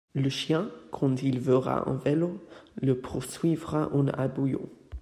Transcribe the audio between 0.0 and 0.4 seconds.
le